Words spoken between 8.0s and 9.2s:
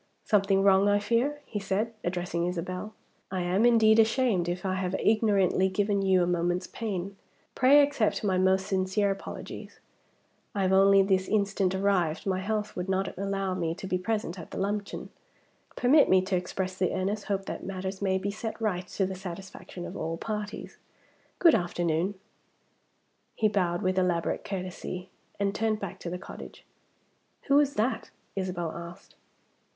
my most sincere